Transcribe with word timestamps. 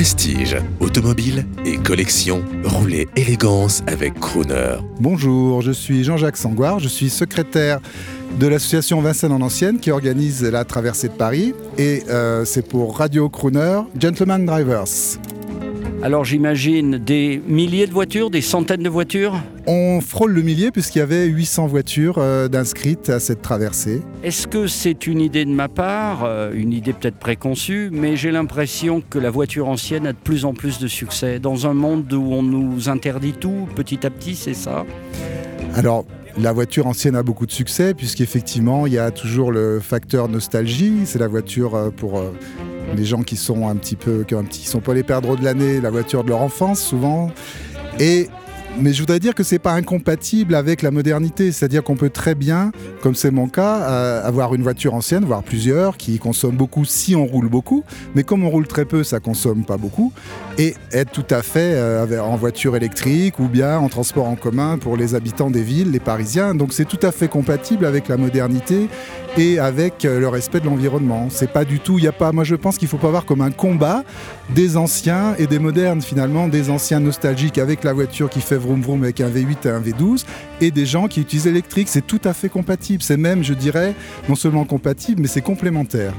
Prestige, 0.00 0.56
automobile 0.80 1.44
et 1.66 1.76
collection, 1.76 2.42
roulez 2.64 3.06
élégance 3.16 3.82
avec 3.86 4.18
Crooner. 4.18 4.78
Bonjour, 4.98 5.60
je 5.60 5.72
suis 5.72 6.04
Jean-Jacques 6.04 6.38
Sangoire, 6.38 6.78
je 6.78 6.88
suis 6.88 7.10
secrétaire 7.10 7.80
de 8.38 8.46
l'association 8.46 9.02
Vincennes 9.02 9.32
en 9.32 9.42
Ancienne 9.42 9.78
qui 9.78 9.90
organise 9.90 10.42
la 10.42 10.64
traversée 10.64 11.08
de 11.08 11.12
Paris 11.12 11.52
et 11.76 12.02
euh, 12.08 12.46
c'est 12.46 12.66
pour 12.66 12.96
Radio 12.96 13.28
Crooner 13.28 13.82
Gentleman 13.94 14.46
Drivers. 14.46 15.18
Alors 16.02 16.24
j'imagine 16.24 16.96
des 16.96 17.42
milliers 17.46 17.86
de 17.86 17.92
voitures, 17.92 18.30
des 18.30 18.40
centaines 18.40 18.82
de 18.82 18.88
voitures 18.88 19.38
On 19.66 20.00
frôle 20.00 20.32
le 20.32 20.40
millier 20.40 20.70
puisqu'il 20.70 21.00
y 21.00 21.02
avait 21.02 21.26
800 21.26 21.66
voitures 21.66 22.16
euh, 22.16 22.48
d'inscrites 22.48 23.10
à 23.10 23.20
cette 23.20 23.42
traversée. 23.42 24.00
Est-ce 24.22 24.46
que 24.46 24.66
c'est 24.66 25.06
une 25.06 25.20
idée 25.20 25.44
de 25.44 25.50
ma 25.50 25.68
part, 25.68 26.24
euh, 26.24 26.52
une 26.54 26.72
idée 26.72 26.94
peut-être 26.94 27.18
préconçue, 27.18 27.90
mais 27.92 28.16
j'ai 28.16 28.30
l'impression 28.30 29.02
que 29.02 29.18
la 29.18 29.28
voiture 29.28 29.68
ancienne 29.68 30.06
a 30.06 30.14
de 30.14 30.18
plus 30.18 30.46
en 30.46 30.54
plus 30.54 30.78
de 30.78 30.88
succès 30.88 31.38
dans 31.38 31.66
un 31.66 31.74
monde 31.74 32.10
où 32.14 32.32
on 32.32 32.42
nous 32.42 32.88
interdit 32.88 33.34
tout 33.34 33.68
petit 33.76 34.06
à 34.06 34.10
petit, 34.10 34.36
c'est 34.36 34.54
ça? 34.54 34.86
Alors 35.74 36.06
la 36.38 36.52
voiture 36.52 36.86
ancienne 36.86 37.14
a 37.14 37.22
beaucoup 37.22 37.44
de 37.44 37.52
succès 37.52 37.92
puisqu'effectivement 37.92 38.86
il 38.86 38.94
y 38.94 38.98
a 38.98 39.10
toujours 39.10 39.52
le 39.52 39.80
facteur 39.80 40.30
nostalgie, 40.30 41.00
c'est 41.04 41.18
la 41.18 41.28
voiture 41.28 41.74
euh, 41.74 41.90
pour 41.90 42.22
les 42.96 43.04
gens 43.04 43.22
qui 43.22 43.36
sont 43.36 43.68
un 43.68 43.76
petit 43.76 43.96
peu, 43.96 44.24
qui, 44.24 44.34
qui 44.48 44.66
sont 44.66 44.80
pas 44.80 44.94
les 44.94 45.02
perdreaux 45.02 45.36
de 45.36 45.44
l'année, 45.44 45.80
la 45.80 45.90
voiture 45.90 46.24
de 46.24 46.30
leur 46.30 46.42
enfance 46.42 46.80
souvent. 46.80 47.30
Et 47.98 48.28
mais 48.78 48.92
je 48.92 49.00
voudrais 49.00 49.20
dire 49.20 49.34
que 49.34 49.42
c'est 49.42 49.58
pas 49.58 49.72
incompatible 49.72 50.54
avec 50.54 50.82
la 50.82 50.90
modernité, 50.90 51.52
c'est-à-dire 51.52 51.82
qu'on 51.82 51.96
peut 51.96 52.10
très 52.10 52.34
bien, 52.34 52.72
comme 53.02 53.14
c'est 53.14 53.30
mon 53.30 53.48
cas, 53.48 53.82
euh, 53.82 54.26
avoir 54.26 54.54
une 54.54 54.62
voiture 54.62 54.94
ancienne, 54.94 55.24
voire 55.24 55.42
plusieurs, 55.42 55.96
qui 55.96 56.18
consomment 56.18 56.56
beaucoup 56.56 56.84
si 56.84 57.14
on 57.16 57.26
roule 57.26 57.48
beaucoup, 57.48 57.84
mais 58.14 58.22
comme 58.22 58.44
on 58.44 58.50
roule 58.50 58.66
très 58.66 58.84
peu, 58.84 59.04
ça 59.04 59.20
consomme 59.20 59.64
pas 59.64 59.76
beaucoup, 59.76 60.12
et 60.58 60.74
être 60.92 61.10
tout 61.10 61.26
à 61.30 61.42
fait 61.42 61.74
euh, 61.74 62.22
en 62.22 62.36
voiture 62.36 62.76
électrique 62.76 63.38
ou 63.38 63.48
bien 63.48 63.78
en 63.78 63.88
transport 63.88 64.26
en 64.26 64.36
commun 64.36 64.78
pour 64.78 64.96
les 64.96 65.14
habitants 65.14 65.50
des 65.50 65.62
villes, 65.62 65.90
les 65.90 66.00
Parisiens. 66.00 66.54
Donc 66.54 66.72
c'est 66.72 66.84
tout 66.84 66.98
à 67.02 67.12
fait 67.12 67.28
compatible 67.28 67.84
avec 67.86 68.08
la 68.08 68.16
modernité 68.16 68.88
et 69.36 69.58
avec 69.58 70.04
euh, 70.04 70.20
le 70.20 70.28
respect 70.28 70.60
de 70.60 70.66
l'environnement. 70.66 71.28
C'est 71.30 71.52
pas 71.52 71.64
du 71.64 71.80
tout, 71.80 71.98
il 71.98 72.04
y 72.04 72.08
a 72.08 72.12
pas, 72.12 72.32
moi 72.32 72.44
je 72.44 72.56
pense 72.56 72.78
qu'il 72.78 72.88
faut 72.88 72.98
pas 72.98 73.10
voir 73.10 73.24
comme 73.24 73.40
un 73.40 73.50
combat 73.50 74.04
des 74.54 74.76
anciens 74.76 75.34
et 75.38 75.46
des 75.46 75.58
modernes 75.58 76.02
finalement, 76.02 76.48
des 76.48 76.70
anciens 76.70 77.00
nostalgiques 77.00 77.58
avec 77.58 77.84
la 77.84 77.92
voiture 77.92 78.28
qui 78.28 78.40
fait 78.40 78.56
vroom 78.60 78.82
vroom 78.82 79.02
avec 79.02 79.20
un 79.20 79.28
V8 79.28 79.66
et 79.66 79.70
un 79.70 79.80
V12 79.80 80.24
et 80.60 80.70
des 80.70 80.86
gens 80.86 81.08
qui 81.08 81.20
utilisent 81.20 81.46
l'électrique. 81.46 81.88
C'est 81.88 82.06
tout 82.06 82.20
à 82.24 82.32
fait 82.32 82.48
compatible. 82.48 83.02
C'est 83.02 83.16
même, 83.16 83.42
je 83.42 83.54
dirais, 83.54 83.94
non 84.28 84.34
seulement 84.34 84.64
compatible, 84.64 85.22
mais 85.22 85.28
c'est 85.28 85.42
complémentaire. 85.42 86.12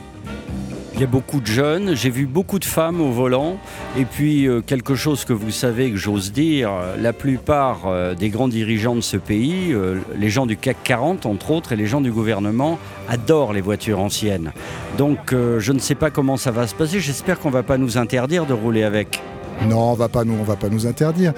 Il 0.93 0.99
y 0.99 1.03
a 1.05 1.07
beaucoup 1.07 1.39
de 1.39 1.47
jeunes, 1.47 1.95
j'ai 1.95 2.09
vu 2.09 2.27
beaucoup 2.27 2.59
de 2.59 2.65
femmes 2.65 3.01
au 3.01 3.11
volant, 3.11 3.57
et 3.97 4.05
puis 4.05 4.47
euh, 4.47 4.61
quelque 4.61 4.93
chose 4.93 5.25
que 5.25 5.33
vous 5.33 5.49
savez 5.49 5.89
que 5.89 5.97
j'ose 5.97 6.31
dire, 6.31 6.69
la 6.99 7.13
plupart 7.13 7.87
euh, 7.87 8.13
des 8.13 8.29
grands 8.29 8.49
dirigeants 8.49 8.93
de 8.93 9.01
ce 9.01 9.17
pays, 9.17 9.71
euh, 9.71 9.99
les 10.15 10.29
gens 10.29 10.45
du 10.45 10.57
CAC 10.57 10.77
40 10.83 11.25
entre 11.25 11.51
autres, 11.51 11.71
et 11.71 11.75
les 11.75 11.87
gens 11.87 12.01
du 12.01 12.11
gouvernement, 12.11 12.77
adorent 13.09 13.53
les 13.53 13.61
voitures 13.61 13.99
anciennes. 13.99 14.51
Donc 14.97 15.31
je 15.31 15.71
ne 15.71 15.79
sais 15.79 15.95
pas 15.95 16.11
comment 16.11 16.37
ça 16.37 16.51
va 16.51 16.67
se 16.67 16.75
passer, 16.75 16.99
j'espère 16.99 17.39
qu'on 17.39 17.49
ne 17.49 17.53
va 17.53 17.63
pas 17.63 17.77
nous 17.77 17.97
interdire 17.97 18.45
de 18.45 18.53
rouler 18.53 18.83
avec. 18.83 19.21
Non, 19.67 19.91
on 19.91 19.93
va 19.93 20.09
pas 20.09 20.23
nous, 20.23 20.33
on 20.39 20.43
va 20.43 20.55
pas 20.55 20.69
nous 20.69 20.87
interdire. 20.87 21.33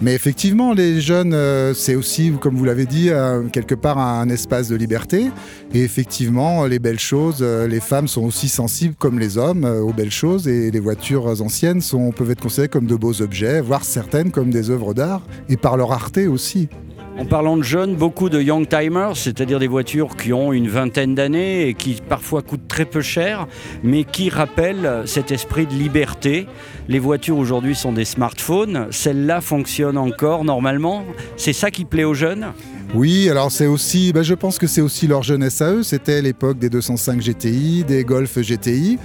Mais 0.00 0.14
effectivement, 0.14 0.74
les 0.74 1.00
jeunes, 1.00 1.34
euh, 1.34 1.74
c'est 1.74 1.96
aussi, 1.96 2.32
comme 2.40 2.54
vous 2.54 2.64
l'avez 2.64 2.86
dit, 2.86 3.10
euh, 3.10 3.48
quelque 3.48 3.74
part 3.74 3.98
un 3.98 4.28
espace 4.28 4.68
de 4.68 4.76
liberté. 4.76 5.30
Et 5.74 5.82
effectivement, 5.82 6.66
les 6.66 6.78
belles 6.78 7.00
choses, 7.00 7.38
euh, 7.40 7.66
les 7.66 7.80
femmes 7.80 8.06
sont 8.06 8.22
aussi 8.22 8.48
sensibles 8.48 8.94
comme 8.96 9.18
les 9.18 9.38
hommes 9.38 9.64
aux 9.64 9.92
belles 9.92 10.12
choses. 10.12 10.46
Et 10.46 10.70
les 10.70 10.80
voitures 10.80 11.42
anciennes 11.42 11.80
sont, 11.80 12.12
peuvent 12.12 12.30
être 12.30 12.40
considérées 12.40 12.68
comme 12.68 12.86
de 12.86 12.94
beaux 12.94 13.20
objets, 13.22 13.60
voire 13.60 13.84
certaines 13.84 14.30
comme 14.30 14.50
des 14.50 14.70
œuvres 14.70 14.94
d'art, 14.94 15.22
et 15.48 15.56
par 15.56 15.76
leur 15.76 15.88
rareté 15.88 16.28
aussi. 16.28 16.68
En 17.18 17.24
parlant 17.24 17.56
de 17.56 17.64
jeunes, 17.64 17.96
beaucoup 17.96 18.28
de 18.28 18.40
young 18.40 18.68
timers, 18.68 19.16
c'est-à-dire 19.16 19.58
des 19.58 19.66
voitures 19.66 20.16
qui 20.16 20.32
ont 20.32 20.52
une 20.52 20.68
vingtaine 20.68 21.16
d'années 21.16 21.66
et 21.66 21.74
qui 21.74 22.00
parfois 22.08 22.42
coûtent 22.42 22.68
très 22.68 22.84
peu 22.84 23.00
cher, 23.00 23.48
mais 23.82 24.04
qui 24.04 24.30
rappellent 24.30 25.02
cet 25.04 25.32
esprit 25.32 25.66
de 25.66 25.72
liberté. 25.72 26.46
Les 26.86 27.00
voitures 27.00 27.36
aujourd'hui 27.36 27.74
sont 27.74 27.90
des 27.90 28.04
smartphones, 28.04 28.86
celles-là 28.92 29.40
fonctionnent 29.40 29.98
encore 29.98 30.44
normalement. 30.44 31.04
C'est 31.36 31.52
ça 31.52 31.72
qui 31.72 31.84
plaît 31.84 32.04
aux 32.04 32.14
jeunes? 32.14 32.52
Oui, 32.94 33.28
alors 33.28 33.52
c'est 33.52 33.66
aussi, 33.66 34.14
ben 34.14 34.22
je 34.22 34.32
pense 34.32 34.58
que 34.58 34.66
c'est 34.66 34.80
aussi 34.80 35.06
leur 35.06 35.22
jeunesse 35.22 35.60
à 35.60 35.72
eux. 35.72 35.82
C'était 35.82 36.22
l'époque 36.22 36.58
des 36.58 36.70
205 36.70 37.20
GTI, 37.20 37.84
des 37.84 38.02
Golf 38.02 38.38
GTI. 38.38 38.98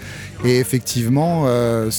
Et 0.46 0.60
effectivement, 0.60 1.44
euh, 1.48 1.90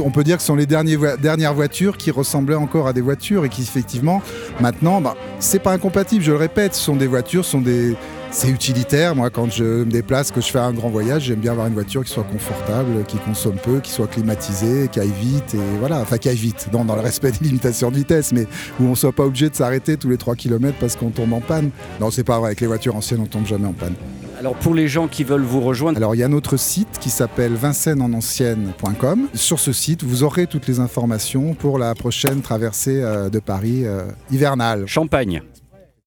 on 0.00 0.10
peut 0.12 0.22
dire 0.22 0.36
que 0.36 0.42
ce 0.42 0.46
sont 0.46 0.56
les 0.56 0.66
dernières 0.66 1.54
voitures 1.54 1.96
qui 1.96 2.12
ressemblaient 2.12 2.54
encore 2.54 2.86
à 2.86 2.92
des 2.92 3.00
voitures 3.00 3.44
et 3.44 3.48
qui, 3.48 3.62
effectivement, 3.62 4.22
maintenant, 4.60 5.00
ben, 5.00 5.14
c'est 5.40 5.58
pas 5.58 5.72
incompatible, 5.72 6.22
je 6.22 6.30
le 6.30 6.36
répète, 6.36 6.74
ce 6.74 6.84
sont 6.84 6.96
des 6.96 7.08
voitures, 7.08 7.44
ce 7.44 7.52
sont 7.52 7.60
des 7.60 7.96
c'est 8.32 8.48
utilitaire. 8.48 9.14
Moi, 9.14 9.30
quand 9.30 9.50
je 9.50 9.84
me 9.84 9.90
déplace, 9.90 10.30
que 10.30 10.40
je 10.40 10.48
fais 10.48 10.58
un 10.58 10.72
grand 10.72 10.88
voyage, 10.88 11.24
j'aime 11.24 11.40
bien 11.40 11.52
avoir 11.52 11.66
une 11.66 11.74
voiture 11.74 12.02
qui 12.02 12.10
soit 12.10 12.24
confortable, 12.24 13.04
qui 13.06 13.18
consomme 13.18 13.56
peu, 13.62 13.80
qui 13.80 13.90
soit 13.90 14.06
climatisée, 14.06 14.88
qui 14.90 14.98
aille 14.98 15.12
vite, 15.20 15.54
et 15.54 15.78
voilà, 15.78 16.00
enfin 16.00 16.18
qui 16.18 16.28
aille 16.28 16.36
vite, 16.36 16.68
dans, 16.72 16.84
dans 16.84 16.96
le 16.96 17.02
respect 17.02 17.30
des 17.32 17.44
limitations 17.44 17.90
de 17.90 17.96
vitesse, 17.96 18.32
mais 18.32 18.46
où 18.80 18.84
on 18.84 18.94
soit 18.94 19.12
pas 19.12 19.24
obligé 19.24 19.50
de 19.50 19.54
s'arrêter 19.54 19.96
tous 19.96 20.08
les 20.08 20.16
3 20.16 20.34
km 20.34 20.76
parce 20.80 20.96
qu'on 20.96 21.10
tombe 21.10 21.32
en 21.32 21.40
panne. 21.40 21.70
Non, 22.00 22.10
c'est 22.10 22.24
pas 22.24 22.38
vrai. 22.38 22.48
Avec 22.48 22.60
les 22.60 22.66
voitures 22.66 22.96
anciennes, 22.96 23.20
on 23.20 23.26
tombe 23.26 23.46
jamais 23.46 23.66
en 23.66 23.72
panne. 23.72 23.94
Alors 24.38 24.56
pour 24.56 24.74
les 24.74 24.88
gens 24.88 25.06
qui 25.06 25.22
veulent 25.22 25.44
vous 25.44 25.60
rejoindre 25.60 25.96
Alors 25.98 26.16
il 26.16 26.18
y 26.18 26.24
a 26.24 26.28
notre 26.28 26.56
site 26.56 26.98
qui 27.00 27.10
s'appelle 27.10 27.52
vincennenancienne.com. 27.54 29.28
Sur 29.34 29.60
ce 29.60 29.72
site, 29.72 30.02
vous 30.02 30.24
aurez 30.24 30.48
toutes 30.48 30.66
les 30.66 30.80
informations 30.80 31.54
pour 31.54 31.78
la 31.78 31.94
prochaine 31.94 32.40
traversée 32.40 33.00
euh, 33.02 33.30
de 33.30 33.38
Paris 33.38 33.86
euh, 33.86 34.02
hivernale. 34.32 34.84
Champagne. 34.88 35.42